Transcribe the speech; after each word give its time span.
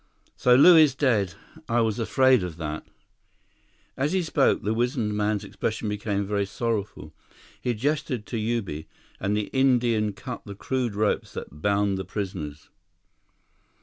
"So 0.35 0.55
Lew 0.55 0.75
is 0.75 0.95
dead. 0.95 1.35
I 1.69 1.81
was 1.81 1.99
afraid 1.99 2.41
of 2.41 2.57
that." 2.57 2.87
As 3.95 4.13
he 4.13 4.23
spoke, 4.23 4.63
the 4.63 4.73
wizened 4.73 5.15
man's 5.15 5.43
expression 5.43 5.87
became 5.89 6.25
very 6.25 6.47
sorrowful. 6.47 7.13
He 7.61 7.75
gestured 7.75 8.25
to 8.25 8.37
Ubi, 8.39 8.87
and 9.19 9.37
the 9.37 9.51
Indian 9.53 10.13
cut 10.13 10.41
the 10.43 10.55
crude 10.55 10.95
ropes 10.95 11.33
that 11.33 11.61
bound 11.61 11.99
the 11.99 12.03
prisoners. 12.03 12.69